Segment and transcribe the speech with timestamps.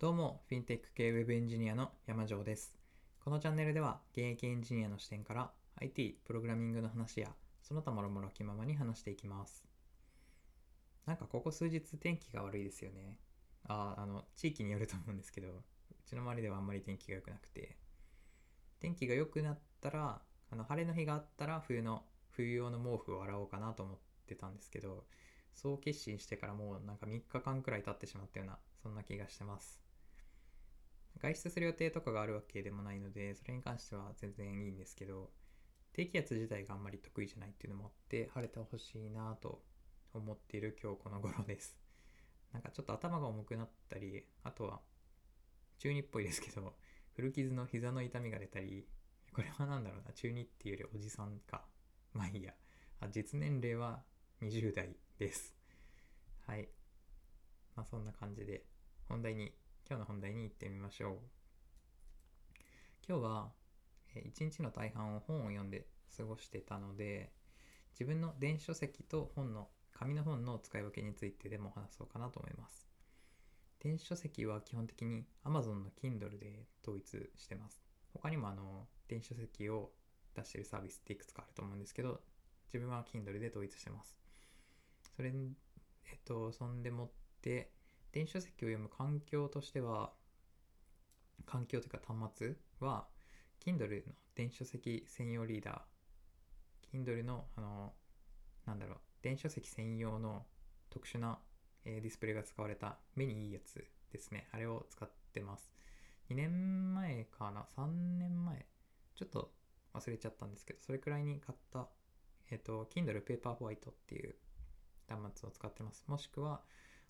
[0.00, 2.78] どうも、フィンテック系ウェブエンジニアの山城です。
[3.18, 7.30] このチャンネルでは、現役エンジニアの視点から IT、プログラミングの話や、
[7.64, 9.66] その他もろもろ気ままに話していきます。
[11.04, 13.18] なんかここ数日天気が悪いですよね。
[13.66, 15.62] ああ、あの、地域によると思うんですけど、う
[16.06, 17.76] ちの周りではあんまり天気が良くなくて、
[18.78, 20.22] 天気が良くなったら、
[20.52, 25.08] あの晴れの日があったら冬の、冬用の毛布を洗おうかなと思ってたんですけど、
[25.54, 29.87] そう決心してからもうなんか3日間くらい経ってしまったような、そんな気がしてます。
[31.20, 35.30] 外出する予定とかがあるわけでもないので、それに関しては全然いいんですけど、
[35.92, 39.64] 低気圧自体があんまり得意じゃないっていうのもあって、晴れてほしいなと
[40.14, 41.76] 思っている今日この頃です。
[42.52, 44.80] なんかちょっと頭が重くなったり、あとは
[45.78, 46.76] 中二っぽいですけど、
[47.14, 48.88] 古傷の膝の痛みが出たり、
[49.32, 51.66] これは何だろうな、中二っていうよりおじさんか。
[52.12, 52.54] まあいいや。
[53.00, 54.02] あ実年齢は
[54.40, 55.54] 20代です。
[56.46, 56.68] はい。
[57.76, 58.64] まあそんな感じで、
[59.08, 59.52] 本題に、
[59.90, 61.18] 今日の本題に行ってみましょう。
[63.08, 63.52] 今日は、
[64.26, 67.32] 一日の大半を本を読んで過ごしてたので、
[67.92, 72.86] 自分の電子書籍と本の、紙の本の使い分けについてでも話そうかなと思います。
[73.80, 77.82] 電子書籍は基本的に Amazon の Kindle で統一してます。
[78.12, 79.92] 他にもあの、電子書籍を
[80.34, 82.20] 出してるサービスっていくつかあると思うんですけど、
[82.74, 84.18] 自分は Kindle で統一してます。
[85.16, 85.54] それに、
[86.04, 87.72] えっと、そんでもって、
[88.12, 90.12] 電子書籍を読む環境としては、
[91.46, 93.06] 環境というか端末は、
[93.64, 97.92] Kindle の電子書籍専用リーダー、Kindle の、あの、
[98.66, 100.46] なんだろう、電子書籍専用の
[100.90, 101.38] 特殊な、
[101.84, 104.48] えーディスプレイが使われた目にいいやつですね。
[104.52, 105.70] あれを使ってます。
[106.30, 107.86] 2年前かな ?3
[108.18, 108.66] 年前？
[109.14, 109.52] ちょっと
[109.94, 111.88] 忘れちゃったんですけど、それくらいに買った、
[112.50, 114.34] えっ、と、Kindle Paperwhite っていう
[115.08, 116.04] 端末を使ってます。
[116.06, 116.62] もしくは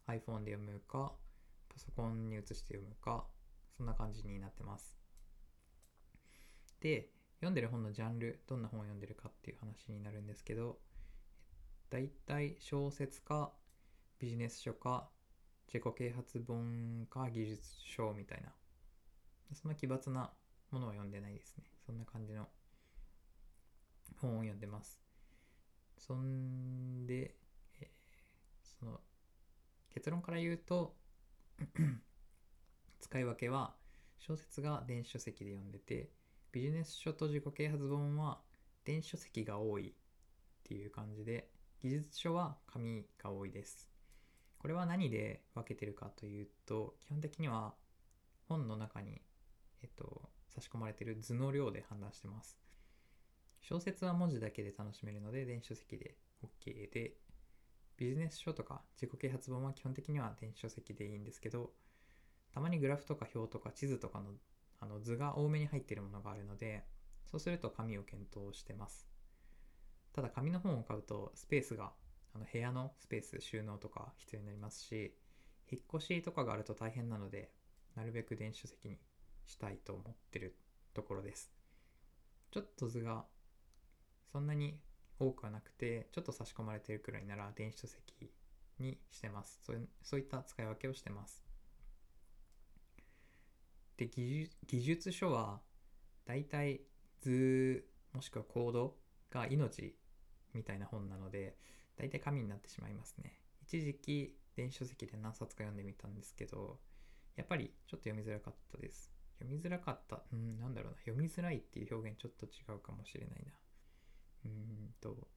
[0.08, 1.12] iPhone で読むか、
[1.68, 3.26] パソコンに移して読むか、
[3.76, 4.98] そんな感じになってます。
[6.80, 10.78] で、読んでる本のジャンル、どんな本を読んでるかっていう話になるんですけど、
[11.90, 13.52] だいたい小説か、
[14.18, 15.08] ビジネス書か、
[15.72, 18.52] 自己啓発本か、技術書みたいな。
[19.54, 20.32] そんな奇抜な
[20.70, 21.64] ものは読んでないですね。
[21.86, 22.48] そんな感じの
[24.20, 25.00] 本を読んでます。
[25.98, 27.36] そんで、
[29.98, 30.94] 結論から言うと
[33.00, 33.74] 使い分けは
[34.16, 36.10] 小説が電子書籍で読んでて
[36.52, 38.38] ビジネス書と自己啓発本は
[38.84, 39.92] 電子書籍が多いっ
[40.62, 41.48] ていう感じで
[41.82, 43.90] 技術書は紙が多いです。
[44.58, 47.74] これは何で分けてるかというと基本的には
[48.48, 49.20] 本の中に、
[49.82, 52.56] えっと、差し込まれてる図の量で判断してます。
[53.62, 57.14] 小説は文字だけで楽しめるので電子書籍で OK で
[57.98, 61.72] ビジネス書とか自己啓発本は基本的には電子書籍でいいんですけど
[62.54, 64.30] たまにグラフとか表とか地図とかの
[64.80, 66.84] あの図が多めに入っているものがあるので
[67.26, 69.08] そうすると紙を検討してます。
[70.12, 71.92] ただ紙の本を買うとスペースが
[72.34, 75.14] あの部屋のスペース収納とか必要になりますし
[75.70, 77.50] 引っ越しとかがあると大変なので
[77.96, 78.98] なるべく電子書籍に
[79.46, 80.56] したいと思ってる
[80.94, 81.50] ところです。
[82.50, 83.26] ちょっと図が
[84.30, 84.80] そんなに
[85.18, 88.30] 多くはなくてちょっと差し込まれてるくらいなら電子書籍
[88.78, 89.60] にしてます。
[89.64, 91.44] そういうそういった使い分けをしてます。
[93.96, 95.60] で技術技術書は
[96.24, 96.80] だいたい
[97.20, 98.96] 図もしくはコード
[99.30, 99.96] が命
[100.54, 101.56] みたいな本なので
[101.96, 103.40] だいたい紙になってしまいますね。
[103.62, 106.78] 一時期電子書籍で何冊か読んでみたんですけど
[107.36, 109.12] やっぱりちょっと読みづらかったです。
[109.40, 110.98] 読みづらかったうんなんだろうな。
[111.00, 113.52] 読みづらいっていう表現ちょっと違うかもしれないな。
[114.44, 115.28] うんと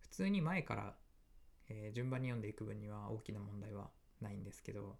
[0.00, 0.96] 普通に前から、
[1.68, 4.98] えー順番に読んでいく分には大きな問題はないんですけど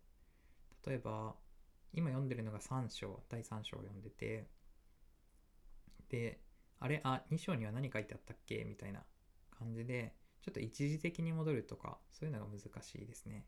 [0.86, 1.34] 例えば
[1.92, 4.46] 今読んでるのが3章第3章を読んでて
[6.08, 6.40] で
[6.80, 8.64] あれあ2章には何書いてあったっけ？
[8.64, 9.02] みたいな
[9.58, 13.46] 感じでちょっと一時的に戻るとかそういうのが難しいですね。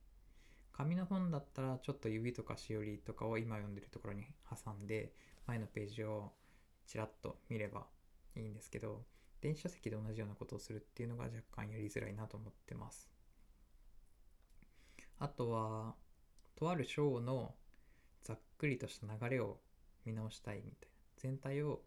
[0.73, 5.13] 紙の本だったらちょっと指とかしおりとかを今読んでるところに挟んで
[5.47, 6.33] 前のページを
[6.87, 7.87] ちらっと見れば
[8.35, 9.05] いいんですけど
[9.41, 13.11] 電子書籍で同じようなことをするっていうのが若干やりづらいなと思ってます。
[15.19, 15.95] あとは
[16.57, 17.55] とある章の
[18.23, 19.59] ざっくりとした流れを
[20.05, 20.97] 見直したいみたいな。
[21.17, 21.83] 全体を、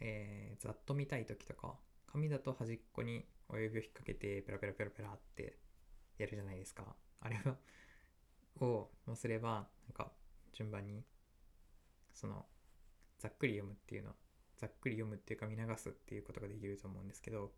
[0.00, 1.74] えーざっと見たい時とか
[2.06, 5.58] 紙だと端っこに親指を引っ掛けてペラペラペラペラって
[6.18, 6.84] やるじゃないですか。
[7.20, 7.56] あれは
[8.60, 10.12] をもすればなんか
[10.52, 11.04] 順番に
[12.12, 12.46] その
[13.18, 14.10] ざっくり読むっていうの
[14.62, 17.50] ざっくり読むっていうか見流すっていうことができると思うんですけど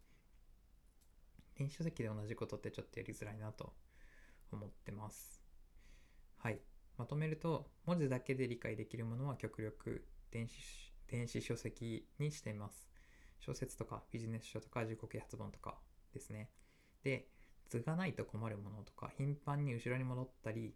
[1.54, 3.74] 電子書籍で同じことってちょっとやりづらいなと
[4.50, 5.42] 思ってます。
[6.38, 6.60] はい、
[6.96, 10.54] ま、とめると文字だけで理解できるものは極力電子
[11.06, 12.88] 電子書籍にしています。
[13.38, 15.78] 小説とかビジネス書とか自己啓発本とか
[16.14, 16.48] ですね。
[17.02, 17.28] で
[17.68, 20.74] 図がないと困るものとか頻繁に後ろに戻ったり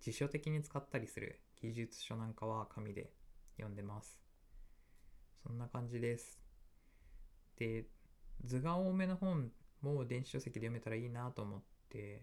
[0.00, 3.10] 辞書的に使ったりする技術書なんかは紙で
[3.56, 4.29] 読んでます。
[5.46, 6.40] そんな感じです。
[7.56, 7.86] で
[8.44, 9.52] 図が多めの本
[9.82, 12.22] も電子書籍で読めたらいいなと思って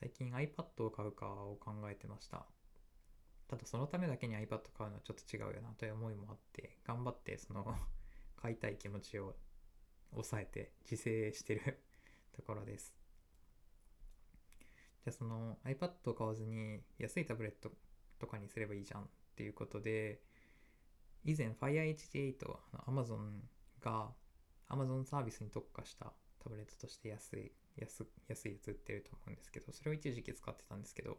[0.00, 2.44] 最近 iPad を買うかを考えてました。
[3.48, 7.76] ただそのためだけに iPad 買うのはちょっと違うよなという思いもあって頑張ってその
[8.36, 9.36] 買いたい気持ちを
[10.12, 11.80] 抑えて自制してる
[12.32, 12.94] ところです。
[15.04, 17.72] じゃあその iPad を買わずに安いタブレット
[18.18, 20.22] とかにすればいいじゃんっていうことで
[21.24, 22.36] 以前 Fire HD8
[22.86, 23.40] Amazon
[23.80, 24.10] が
[24.68, 31.18] Amazon サービスに特化したタブレットとして安い安安いやつ売ってると思うんですけどそれを一時期使ってたんですけど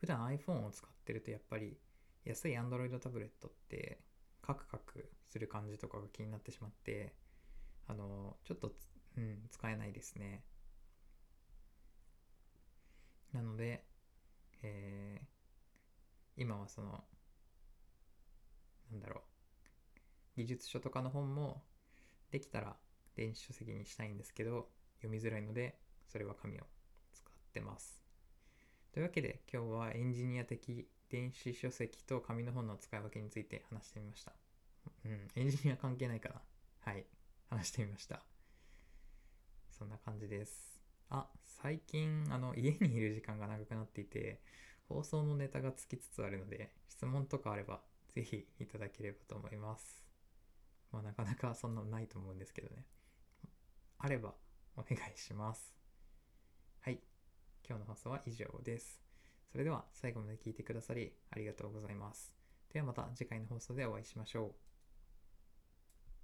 [0.00, 1.78] 普段 iPhone を使ってるとやっぱり
[2.24, 4.00] 安い Android タブレットって
[4.42, 7.14] カクカクする感じとかが気になってしまって
[7.88, 8.72] あのちょっと
[9.16, 10.42] うん使えないですね。
[13.32, 13.84] なので、
[14.62, 17.04] えー、今はその
[18.96, 19.20] なんだろ
[20.36, 20.40] う。
[20.40, 21.62] 技術書とかの本も
[22.30, 22.76] できたら
[23.14, 24.68] 電子書籍にしたいんですけど
[25.00, 25.78] 読みづらいので
[26.08, 26.64] それは紙を
[27.12, 28.02] 使ってます。
[28.92, 34.32] というわけで今日はエンジニア的電子書籍と紙の本の使い分けについて話してみました。
[35.04, 36.40] うんエンジニア関係ないかな
[36.80, 37.04] はい
[37.50, 38.22] 話してみました。
[39.70, 40.82] そんな感じです。
[41.10, 44.40] あ最近あの家にいる時間が長くなっていて
[44.88, 47.80] 放送のネタがつきつつあるので質問とかあれば
[48.16, 50.02] ぜひいただければと思います。
[50.90, 52.86] まあなかなかそんなのないと思うんですけどね。
[53.98, 54.32] あれば
[54.74, 55.74] お願いします。
[56.80, 56.98] はい。
[57.68, 59.02] 今日の放送は以上です。
[59.52, 62.34] それでは最後まで聞いてくださりありがとうございます。
[62.72, 64.65] ではまた次回の放送でお会いしましょう。